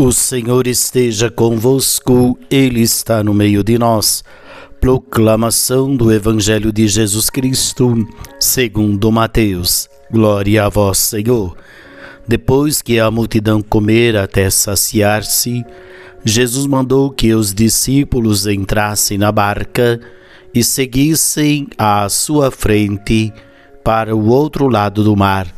O 0.00 0.12
Senhor 0.12 0.68
esteja 0.68 1.28
convosco, 1.28 2.38
Ele 2.48 2.82
está 2.82 3.24
no 3.24 3.34
meio 3.34 3.64
de 3.64 3.76
nós. 3.76 4.22
Proclamação 4.80 5.96
do 5.96 6.12
Evangelho 6.12 6.72
de 6.72 6.86
Jesus 6.86 7.28
Cristo, 7.28 8.06
segundo 8.38 9.10
Mateus. 9.10 9.88
Glória 10.08 10.66
a 10.66 10.68
vós, 10.68 10.98
Senhor. 10.98 11.56
Depois 12.28 12.80
que 12.80 13.00
a 13.00 13.10
multidão 13.10 13.60
comera 13.60 14.22
até 14.22 14.48
saciar-se, 14.48 15.64
Jesus 16.24 16.64
mandou 16.64 17.10
que 17.10 17.34
os 17.34 17.52
discípulos 17.52 18.46
entrassem 18.46 19.18
na 19.18 19.32
barca 19.32 20.00
e 20.54 20.62
seguissem 20.62 21.66
à 21.76 22.08
sua 22.08 22.52
frente 22.52 23.32
para 23.82 24.14
o 24.14 24.28
outro 24.28 24.68
lado 24.68 25.02
do 25.02 25.16
mar 25.16 25.57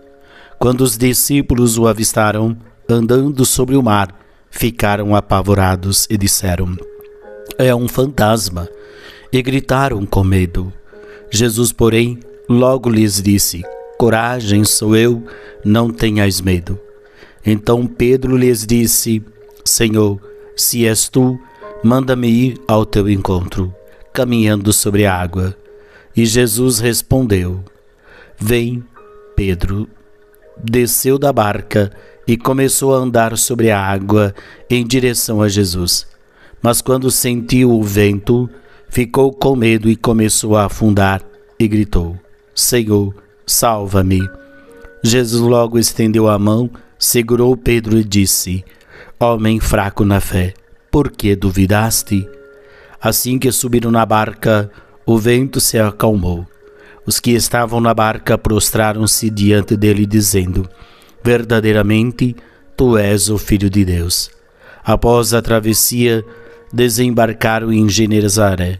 Quando 0.61 0.81
os 0.81 0.95
discípulos 0.95 1.75
o 1.79 1.87
avistaram 1.87 2.55
andando 2.87 3.43
sobre 3.45 3.75
o 3.75 3.81
mar, 3.81 4.15
ficaram 4.51 5.15
apavorados 5.15 6.05
e 6.07 6.15
disseram: 6.15 6.77
É 7.57 7.73
um 7.73 7.87
fantasma. 7.87 8.69
E 9.33 9.41
gritaram 9.41 10.05
com 10.05 10.23
medo. 10.23 10.71
Jesus, 11.31 11.71
porém, 11.71 12.19
logo 12.47 12.91
lhes 12.91 13.19
disse: 13.23 13.63
Coragem, 13.97 14.63
sou 14.63 14.95
eu, 14.95 15.25
não 15.65 15.89
tenhais 15.89 16.39
medo. 16.39 16.79
Então 17.43 17.87
Pedro 17.87 18.37
lhes 18.37 18.63
disse: 18.63 19.23
Senhor, 19.65 20.21
se 20.55 20.85
és 20.85 21.09
tu, 21.09 21.39
manda-me 21.83 22.27
ir 22.27 22.61
ao 22.67 22.85
teu 22.85 23.09
encontro, 23.09 23.73
caminhando 24.13 24.71
sobre 24.71 25.07
a 25.07 25.15
água. 25.19 25.57
E 26.15 26.23
Jesus 26.23 26.77
respondeu: 26.77 27.63
Vem, 28.37 28.83
Pedro 29.35 29.89
desceu 30.63 31.17
da 31.17 31.31
barca 31.33 31.91
e 32.27 32.37
começou 32.37 32.93
a 32.93 32.97
andar 32.97 33.37
sobre 33.37 33.71
a 33.71 33.79
água 33.79 34.33
em 34.69 34.85
direção 34.85 35.41
a 35.41 35.49
Jesus. 35.49 36.07
Mas 36.61 36.81
quando 36.81 37.09
sentiu 37.09 37.71
o 37.71 37.83
vento, 37.83 38.49
ficou 38.89 39.33
com 39.33 39.55
medo 39.55 39.89
e 39.89 39.95
começou 39.95 40.55
a 40.55 40.65
afundar 40.65 41.21
e 41.59 41.67
gritou: 41.67 42.17
Senhor, 42.53 43.15
salva-me. 43.45 44.21
Jesus 45.03 45.41
logo 45.41 45.79
estendeu 45.79 46.27
a 46.27 46.37
mão, 46.37 46.69
segurou 46.99 47.57
Pedro 47.57 47.97
e 47.97 48.03
disse: 48.03 48.63
Homem 49.19 49.59
fraco 49.59 50.05
na 50.05 50.19
fé, 50.19 50.53
por 50.91 51.09
que 51.09 51.35
duvidaste? 51.35 52.27
Assim 53.01 53.39
que 53.39 53.51
subiram 53.51 53.89
na 53.89 54.05
barca, 54.05 54.69
o 55.05 55.17
vento 55.17 55.59
se 55.59 55.79
acalmou 55.79 56.45
os 57.11 57.19
que 57.19 57.31
estavam 57.31 57.81
na 57.81 57.93
barca 57.93 58.37
prostraram-se 58.37 59.29
diante 59.29 59.75
dele, 59.75 60.05
dizendo: 60.05 60.65
Verdadeiramente, 61.21 62.33
tu 62.77 62.97
és 62.97 63.29
o 63.29 63.37
Filho 63.37 63.69
de 63.69 63.83
Deus. 63.83 64.31
Após 64.81 65.33
a 65.33 65.41
travessia, 65.41 66.23
desembarcaram 66.71 67.73
em 67.73 67.89
Genezaré. 67.89 68.79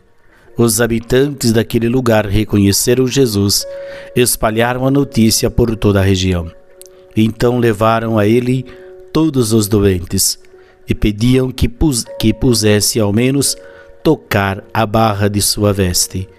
Os 0.58 0.80
habitantes 0.80 1.52
daquele 1.52 1.90
lugar 1.90 2.26
reconheceram 2.26 3.06
Jesus, 3.06 3.68
espalharam 4.16 4.88
a 4.88 4.92
notícia 4.92 5.52
por 5.52 5.76
toda 5.76 6.00
a 6.00 6.04
região. 6.04 6.50
Então 7.14 7.60
levaram 7.60 8.18
a 8.18 8.26
ele 8.26 8.66
todos 9.12 9.52
os 9.52 9.68
doentes 9.68 10.40
e 10.88 10.96
pediam 10.96 11.52
que, 11.52 11.68
pus 11.68 12.06
que 12.18 12.34
pusesse 12.34 12.98
ao 12.98 13.12
menos 13.12 13.58
tocar 14.02 14.64
a 14.74 14.86
barra 14.86 15.30
de 15.30 15.42
sua 15.42 15.74
veste 15.74 16.30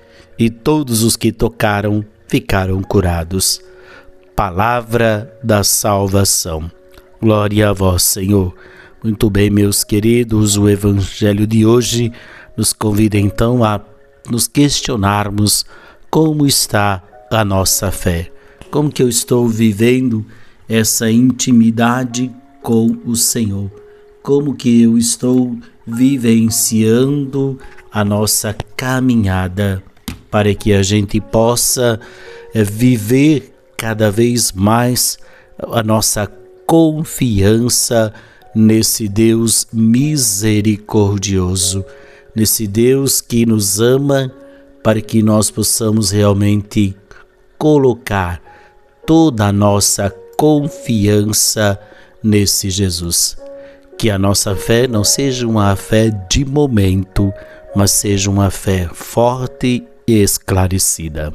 e 0.43 0.51
todos 0.51 1.05
os 1.05 1.15
que 1.15 1.31
tocaram 1.31 2.05
ficaram 2.27 2.83
curados. 2.83 3.63
Palavra 4.35 5.33
da 5.41 5.63
salvação. 5.63 6.69
Glória 7.21 7.71
a 7.71 7.73
vós, 7.73 8.03
Senhor. 8.03 8.53
Muito 9.05 9.31
bem, 9.31 9.51
meus 9.51 9.85
queridos, 9.85 10.57
o 10.57 10.69
Evangelho 10.69 11.47
de 11.47 11.65
hoje 11.65 12.13
nos 12.57 12.73
convida 12.73 13.17
então 13.17 13.63
a 13.63 13.81
nos 14.29 14.49
questionarmos 14.49 15.65
como 16.11 16.45
está 16.45 17.01
a 17.31 17.45
nossa 17.45 17.93
fé. 17.93 18.33
Como 18.69 18.91
que 18.91 19.01
eu 19.01 19.09
estou 19.09 19.47
vivendo 19.47 20.27
essa 20.69 21.09
intimidade 21.09 22.33
com 22.61 22.99
o 23.07 23.15
Senhor? 23.15 23.71
Como 24.25 24.57
que 24.57 24.83
eu 24.83 24.99
estou 24.99 25.57
vivenciando 25.87 27.61
a 27.93 28.05
nossa 28.05 28.53
caminhada 28.77 29.85
para 30.33 30.53
que 30.55 30.73
a 30.73 30.83
gente 30.83 31.21
possa 31.21 32.01
eh, 32.55 32.65
viver 32.65 33.55
cada 33.77 34.11
vez 34.11 34.51
mais 34.51 35.19
a 35.59 35.83
nossa 35.83 36.27
confiança 36.67 38.15
nesse 38.55 39.09
Deus 39.09 39.67
misericordioso, 39.71 41.85
nesse 42.35 42.67
Deus 42.67 43.21
que 43.21 43.45
nos 43.45 43.79
ama, 43.79 44.33
para 44.83 45.03
que 45.03 45.23
nós 45.23 45.51
possamos 45.51 46.11
realmente 46.11 46.97
colocar 47.59 48.41
toda 49.07 49.49
a 49.49 49.53
nossa 49.53 50.09
confiança 50.39 51.79
nesse 52.23 52.71
Jesus. 52.71 53.37
Que 53.99 54.09
a 54.09 54.19
nossa 54.19 54.57
fé 54.57 54.89
não 54.89 55.05
seja 55.05 55.47
uma 55.47 55.77
fé 55.77 56.09
de 56.31 56.43
momento, 56.43 57.31
mas 57.77 57.91
seja 57.91 58.31
uma 58.31 58.51
fé 58.51 58.89
forte 58.93 59.87
esclarecida. 60.07 61.35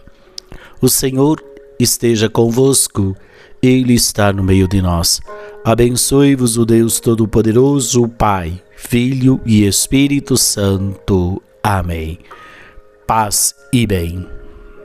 O 0.82 0.90
Senhor 0.90 1.44
esteja 1.80 2.30
convosco, 2.30 3.16
Ele 3.62 3.94
está 3.94 4.32
no 4.32 4.44
meio 4.44 4.68
de 4.68 4.82
nós. 4.82 5.20
Abençoe-vos 5.64 6.58
o 6.58 6.66
Deus 6.66 7.00
Todo-Poderoso, 7.00 8.08
Pai, 8.08 8.62
Filho 8.76 9.42
e 9.46 9.66
Espírito 9.66 10.38
Santo. 10.38 11.42
Amém. 11.64 12.20
Paz 13.06 13.56
e 13.74 13.86
bem. 13.86 14.28